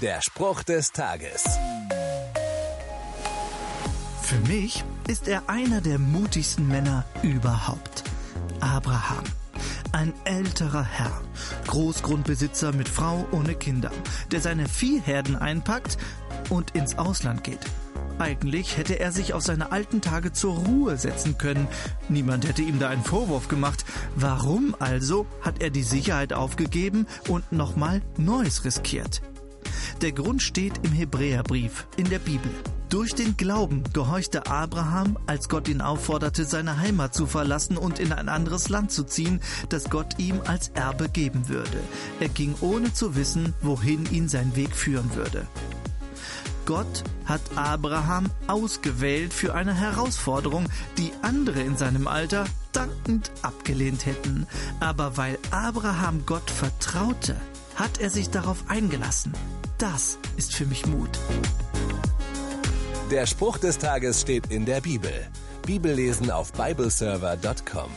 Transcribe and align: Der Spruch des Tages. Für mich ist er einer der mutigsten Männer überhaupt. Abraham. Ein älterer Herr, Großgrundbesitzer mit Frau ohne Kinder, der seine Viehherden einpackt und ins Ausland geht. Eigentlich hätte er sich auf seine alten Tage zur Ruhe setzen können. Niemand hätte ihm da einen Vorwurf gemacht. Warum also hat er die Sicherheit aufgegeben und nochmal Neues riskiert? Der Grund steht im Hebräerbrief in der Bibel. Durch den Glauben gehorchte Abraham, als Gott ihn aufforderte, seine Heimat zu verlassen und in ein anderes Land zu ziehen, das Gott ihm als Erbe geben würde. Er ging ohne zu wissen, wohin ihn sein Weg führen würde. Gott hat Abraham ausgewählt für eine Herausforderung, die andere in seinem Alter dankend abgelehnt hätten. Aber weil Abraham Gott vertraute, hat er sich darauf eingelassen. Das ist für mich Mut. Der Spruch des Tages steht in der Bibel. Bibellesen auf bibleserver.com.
Der 0.00 0.22
Spruch 0.22 0.62
des 0.62 0.92
Tages. 0.92 1.44
Für 4.22 4.38
mich 4.48 4.82
ist 5.08 5.28
er 5.28 5.42
einer 5.50 5.82
der 5.82 5.98
mutigsten 5.98 6.66
Männer 6.66 7.04
überhaupt. 7.22 8.04
Abraham. 8.60 9.24
Ein 9.92 10.14
älterer 10.24 10.84
Herr, 10.84 11.20
Großgrundbesitzer 11.66 12.72
mit 12.72 12.88
Frau 12.88 13.26
ohne 13.30 13.54
Kinder, 13.54 13.90
der 14.30 14.40
seine 14.40 14.68
Viehherden 14.68 15.36
einpackt 15.36 15.98
und 16.48 16.70
ins 16.70 16.96
Ausland 16.96 17.44
geht. 17.44 17.60
Eigentlich 18.18 18.78
hätte 18.78 18.98
er 18.98 19.12
sich 19.12 19.34
auf 19.34 19.42
seine 19.42 19.70
alten 19.70 20.00
Tage 20.00 20.32
zur 20.32 20.54
Ruhe 20.54 20.96
setzen 20.96 21.36
können. 21.36 21.68
Niemand 22.08 22.48
hätte 22.48 22.62
ihm 22.62 22.78
da 22.78 22.88
einen 22.88 23.04
Vorwurf 23.04 23.48
gemacht. 23.48 23.84
Warum 24.14 24.74
also 24.78 25.26
hat 25.42 25.60
er 25.60 25.68
die 25.68 25.82
Sicherheit 25.82 26.32
aufgegeben 26.32 27.06
und 27.28 27.52
nochmal 27.52 28.00
Neues 28.16 28.64
riskiert? 28.64 29.20
Der 30.02 30.12
Grund 30.12 30.40
steht 30.42 30.80
im 30.82 30.92
Hebräerbrief 30.92 31.86
in 31.98 32.08
der 32.08 32.20
Bibel. 32.20 32.50
Durch 32.88 33.14
den 33.14 33.36
Glauben 33.36 33.84
gehorchte 33.92 34.46
Abraham, 34.46 35.18
als 35.26 35.50
Gott 35.50 35.68
ihn 35.68 35.82
aufforderte, 35.82 36.46
seine 36.46 36.78
Heimat 36.78 37.14
zu 37.14 37.26
verlassen 37.26 37.76
und 37.76 37.98
in 37.98 38.10
ein 38.10 38.30
anderes 38.30 38.70
Land 38.70 38.92
zu 38.92 39.04
ziehen, 39.04 39.40
das 39.68 39.90
Gott 39.90 40.18
ihm 40.18 40.40
als 40.46 40.68
Erbe 40.68 41.10
geben 41.10 41.48
würde. 41.50 41.78
Er 42.18 42.30
ging 42.30 42.54
ohne 42.62 42.94
zu 42.94 43.14
wissen, 43.14 43.52
wohin 43.60 44.10
ihn 44.10 44.28
sein 44.30 44.56
Weg 44.56 44.74
führen 44.74 45.14
würde. 45.14 45.46
Gott 46.64 47.04
hat 47.26 47.42
Abraham 47.56 48.30
ausgewählt 48.46 49.34
für 49.34 49.54
eine 49.54 49.74
Herausforderung, 49.74 50.66
die 50.96 51.12
andere 51.20 51.60
in 51.60 51.76
seinem 51.76 52.06
Alter 52.06 52.46
dankend 52.72 53.32
abgelehnt 53.42 54.06
hätten. 54.06 54.46
Aber 54.80 55.18
weil 55.18 55.38
Abraham 55.50 56.24
Gott 56.24 56.50
vertraute, 56.50 57.36
hat 57.76 57.98
er 57.98 58.08
sich 58.08 58.30
darauf 58.30 58.64
eingelassen. 58.68 59.32
Das 59.80 60.18
ist 60.36 60.54
für 60.54 60.66
mich 60.66 60.84
Mut. 60.86 61.08
Der 63.10 63.24
Spruch 63.24 63.56
des 63.56 63.78
Tages 63.78 64.20
steht 64.20 64.48
in 64.50 64.66
der 64.66 64.82
Bibel. 64.82 65.10
Bibellesen 65.64 66.30
auf 66.30 66.52
bibleserver.com. 66.52 67.90